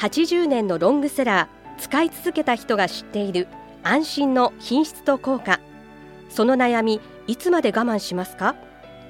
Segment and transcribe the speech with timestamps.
[0.00, 3.48] 80年のロングセラー使い続けた人が知っている
[3.82, 5.60] 安心の品質と効果。
[6.30, 8.56] その悩みいつまで我慢しますか？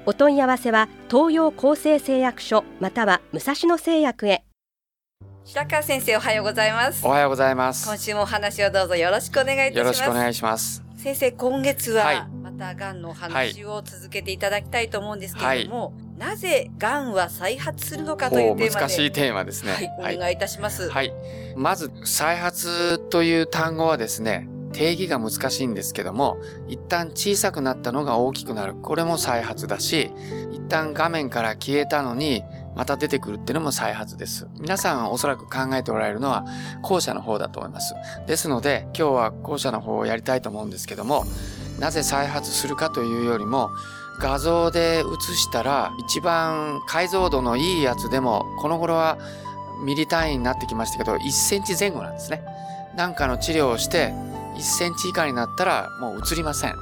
[0.05, 4.43] お問い合わせは東洋厚生製薬所または武蔵野製薬へ。
[5.45, 7.07] 白川先生おはようございます。
[7.07, 7.87] おはようございます。
[7.87, 9.77] 今週もお話をどうぞよろしくお願いいたします。
[9.79, 10.83] よろしくお願いします。
[10.97, 12.29] 先生今月は、はい。
[12.43, 18.81] またがんのお話を続けていただきたいと思うんですけれども、なぜがんは再発するのかというおテーマで。
[18.81, 19.97] 難しいテーマですね。
[19.99, 21.15] はい、お願いいたします、はい。
[21.57, 26.37] まず再発という単語はですね定義が難しいんですけども
[26.69, 28.75] 一旦小さくなったのが大きくなる。
[28.75, 30.13] これも再発だし
[30.53, 32.45] 一旦画面から消えたのに
[32.77, 34.47] また出てくるっていうのも再発です。
[34.59, 36.45] 皆さんおそらく考えておられるのは
[36.83, 37.95] 後者の方だと思います。
[38.27, 41.25] ですので今日は後者の方をやりたいと思うんですけども
[41.79, 43.71] なぜ再発するかというよりも
[44.21, 49.19] 画像で写したら一番解像度のいいやつでもこの頃は
[49.85, 52.45] ミリ単位になってきましたけど1センチ前後なんですね。
[52.95, 54.13] なんかの治療をして
[54.57, 56.75] 1センチ以下になったらもう映りません。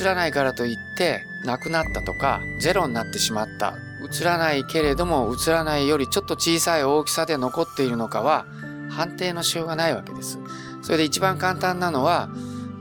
[0.00, 3.74] 映らないからといってなくなったとかゼロになってしまった
[4.20, 8.46] 映らないけれども映らないよりちょっと小さい大きさで残っているのかは
[8.90, 10.38] 判定のしようがないわけです。
[10.82, 12.28] それで一番簡単なのは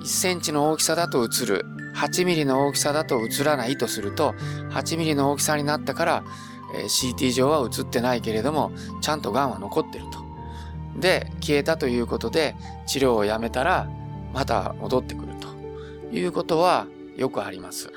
[0.01, 1.65] 1センチの大きさだと映る
[1.95, 4.33] 8ミリの大きさだと映らないとすると
[4.71, 6.23] 8ミリの大きさになったから、
[6.75, 10.23] えー CT 上は映ってないけれどもちゃんと癌は残ってると。
[10.99, 12.55] で消えたということで
[12.85, 13.89] 治療をやめたら
[14.33, 15.47] また戻ってくると
[16.15, 17.91] いうことはよくあります。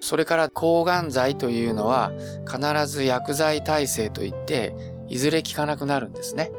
[0.00, 2.12] それから抗がん剤というのは
[2.46, 4.74] 必ず薬剤耐性といって
[5.08, 6.50] いずれ効かなくなるんですね。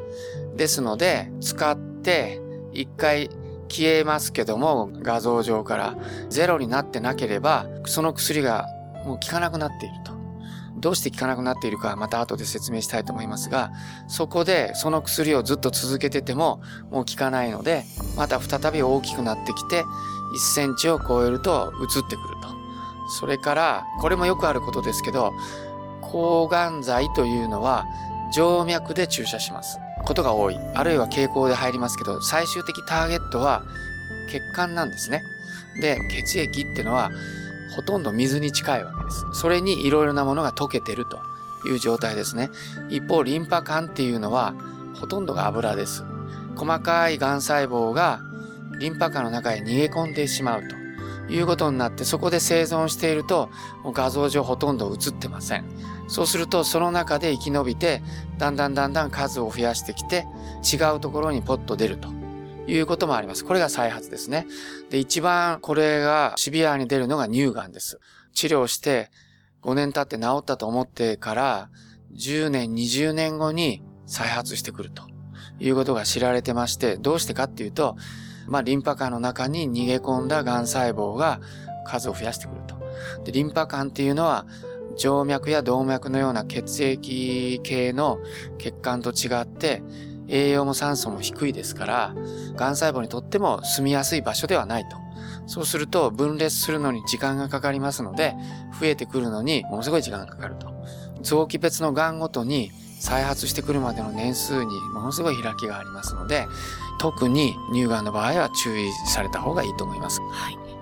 [0.56, 2.40] ですので使って
[2.72, 3.30] 一回
[3.68, 5.96] 消えますけども画像上から
[6.28, 8.66] ゼロになってなければその薬が
[9.04, 10.18] もう効かなくなっていると。
[10.80, 13.72] どうして効かなくなっているかまた後で説明したいと思いますが
[14.06, 16.62] そこでその薬をずっと続けてても
[16.92, 17.82] もう効かないので
[18.16, 22.48] また再び大きくなってきて1センチを超えると移ってくると。
[23.08, 25.32] それからこれもよくあることですけど
[26.02, 27.86] 抗がん剤というのは
[28.30, 30.58] 静脈で注射しますことが多い。
[30.74, 33.62] あるいは経口で入りますけど最終的ターゲットは
[34.30, 35.22] 血管なんですね。
[35.80, 37.10] で血液っていうのは
[37.76, 39.26] ほとんど水に近いわけです。
[39.34, 41.20] それにいろいろなものが溶けてると
[41.68, 42.48] いう状態ですね。
[42.88, 44.54] 一方リンパ管っていうのは
[44.98, 46.04] ほとんどが油です。
[46.56, 48.20] 細かいがん細胞が
[48.80, 50.77] リンパ管の中へ逃げ込んでしまうと。
[51.28, 53.50] いうことになってそこで生存していると
[53.84, 55.64] 画像上ほとんど映ってません。
[56.08, 58.02] そうするとその中で生き延びて
[58.38, 60.26] だんだんだんだん数を増やしてきて
[60.64, 62.08] 違うところにポッと出ると。
[62.70, 63.46] いうこともあります。
[63.46, 64.46] これが再発ですね。
[64.90, 67.98] で一番これがシビアに出るのが乳がんです。
[68.34, 69.10] 治療して
[69.62, 71.70] 5年経って治ったと思ってから
[72.14, 75.02] 10年20年後に再発してくると
[75.58, 77.96] いうことが知られてましてどうしてかっていうと
[78.48, 81.40] まあ、リンパ管の中に逃げ込んだ癌細胞が
[81.84, 82.76] 数を増やしてくると。
[83.24, 84.46] で、リンパ管っていうのは、
[84.96, 88.18] 静脈や動脈のような血液系の
[88.58, 89.82] 血管と違って、
[90.28, 92.14] 栄養も酸素も低いですから、
[92.56, 94.96] 癌細胞にとっても住みやすい場所ではないと。
[95.46, 98.34] そうすると分裂するのに時間がかかりますので、
[98.78, 100.68] 増えてくるのにものすごい時間がかかると。
[101.22, 102.70] 臓器別の癌ごとに
[103.00, 106.46] 再発してくるまでの年数にものすごい開きがありますので、
[106.98, 110.20] 特に乳がんの場合は注意された方がいいと思います。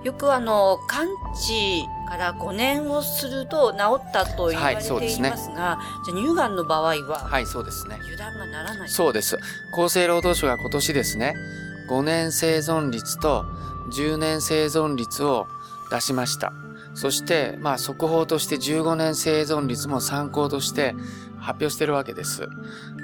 [0.03, 3.79] よくあの完治から5年をすると治
[4.09, 7.97] ったと言われていますが、はいすねじゃあ乳がんの場合ははい、そうですね。
[8.03, 8.89] 油断がならない。
[8.89, 9.37] そうです。
[9.73, 11.35] 厚生労働省が今年ですね、
[11.91, 13.45] 5年生存率と
[13.91, 15.49] 10年生存率を
[15.91, 16.53] 出しました。
[16.95, 20.95] そして、まあ、速報として15年生存率も参考として
[21.39, 22.49] 発表してるわけです。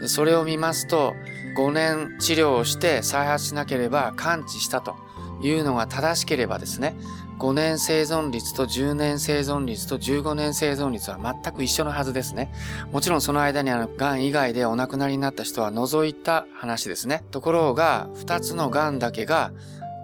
[0.00, 1.14] でそれを見ますと、
[1.56, 4.96] 5年治療をして再発しなければ完治したと
[5.42, 6.96] いうのが正しければですね、
[7.38, 12.52] 5年生存率と10年生存率と15年生存率は全く一緒のはずですね。
[12.92, 17.24] もちろんその間にあの、癌以外でお亡くなりになった人は除いた話ですね。
[17.32, 19.52] ところが、2つの癌だけが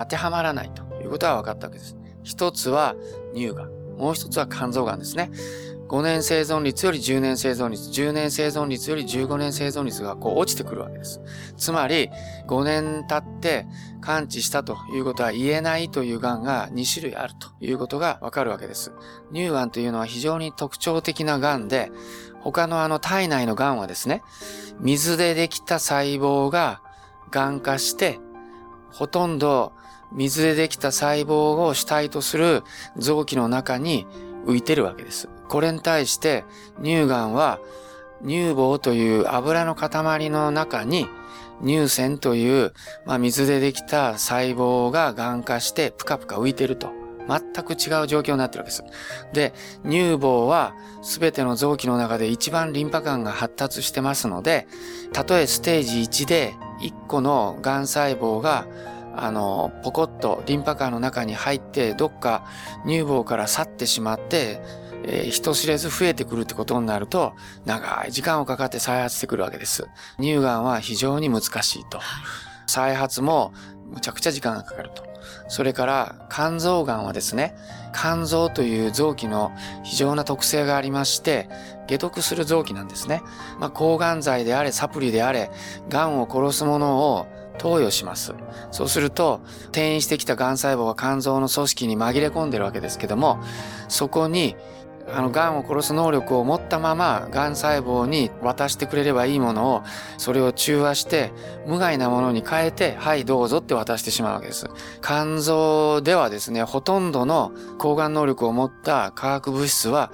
[0.01, 1.97] 当てはまらないということは分かったわけです。
[2.25, 2.97] 一つは
[3.35, 5.31] 乳がん、もう一つは肝臓がんですね。
[5.89, 11.23] 5年生存率より10年生存率、10年生存率より15年生存率がこう落ちてくるわけです。
[11.57, 12.11] つまり、
[12.47, 13.67] 5年経って
[14.03, 18.93] 完治したということは言えないという癌が2種類あるということがわかるわけです。
[19.33, 21.91] 乳がんというのは非常に特徴的な癌で、
[22.43, 24.23] 他のあの体内の癌はですね、
[24.81, 26.83] 水でできた細胞が
[27.31, 28.21] 癌化して、
[28.91, 29.73] ほとんど
[30.13, 32.63] 水でできた細胞を主体とする
[32.97, 34.07] 臓器の中に
[34.47, 35.29] 浮いてるわけです。
[35.49, 36.45] これに対して
[36.83, 37.61] 乳がんは
[38.27, 41.07] 乳房という油の塊の中に
[41.65, 42.73] 乳腺という、
[43.05, 46.99] まあ、水でできた細胞が癌化してプカプカ浮いてると。
[47.29, 48.85] 全く違う状況になってるわけです。
[49.35, 49.53] で、
[49.85, 54.67] 乳房は全ての臓器の中で一番リンパ管が発達してますので、
[55.13, 58.67] たとえステージ1で1個の癌細胞が
[59.25, 62.45] あの、ポコッとリンパ管の中に入って、どっか
[62.87, 64.61] 乳房から去ってしまって、
[65.05, 67.35] えー、人知れず増えてくるってことになると、
[67.65, 69.89] 長い時間をかかって再発してくるわけです。
[70.19, 72.01] 乳がんは非常に難しいと。
[72.67, 73.53] 再発も
[73.93, 75.09] むちゃくちゃ時間がかかると。
[75.49, 77.55] それから肝臓がんはですね、
[77.95, 81.49] 肝臓という臓器の非常な特性がありまして、
[81.89, 83.23] 解毒する臓器なんですね。
[83.59, 85.51] まあ、抗がん剤であれ、サプリであれ、
[85.89, 87.27] 癌を殺すものを
[87.59, 88.35] 投与します。
[88.71, 93.39] そうすると、転移してきた癌細胞が肝臓の組織に紛れ込んでるわけですけども、
[93.89, 94.57] そこに、
[95.11, 99.83] あの、癌を殺す能力を持ったまま、癌細胞に渡してくれればいいものを、
[100.19, 101.33] それを中和して、
[101.67, 104.67] 無害なものに変えて、はい、どうぞって渡してしまうわけです。
[105.03, 110.13] 肝臓ではですね、ほとんどの抗がん能力を持った化学物質は、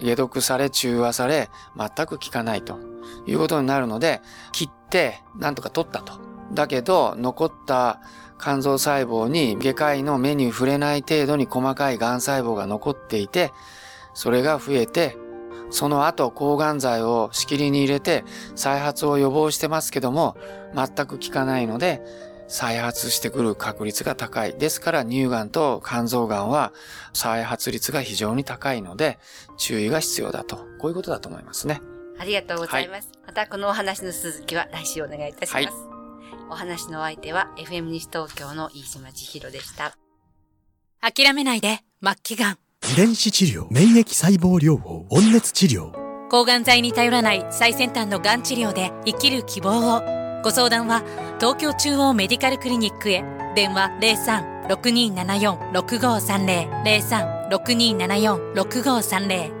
[0.00, 2.78] 解毒され、中和され、全く効かないと
[3.26, 4.22] いうことになるので、
[4.52, 6.35] 切って、なんとか取ったと。
[6.52, 8.00] だけど、残った
[8.40, 13.52] 肝臓細胞に外科医の目に触れない程度に細かい癌細胞が残っていて、
[14.14, 15.16] それが増えて、
[15.70, 20.36] その後抗がん剤をしきりに入れて再発を予防してますけども、
[20.74, 22.02] 全く効かないので、
[22.48, 24.56] 再発してくる確率が高い。
[24.56, 26.72] ですから乳がんと肝臓がんは
[27.12, 29.18] 再発率が非常に高いので
[29.56, 30.56] 注意が必要だと。
[30.78, 31.80] こういうことだと思いますね。
[32.18, 33.08] ありがとうございます。
[33.14, 35.66] はい、またこのお話の続きは来週お願いいたします。
[35.66, 35.95] はい
[36.50, 39.96] お話の相手は FM 西東京の飯島千尋でした。
[41.00, 42.58] 諦めないで、末期がん。
[42.92, 45.92] 遺伝子治療、免疫細胞療法、温熱治療。
[46.28, 50.02] 抗がん剤に頼らない最先端のがん治療で生きる希望を。
[50.42, 51.02] ご相談は
[51.38, 53.24] 東京中央メディカルクリニックへ。
[53.54, 53.90] 電話
[54.68, 57.50] 03-6274-6530。
[57.50, 59.55] 03-6274-6530。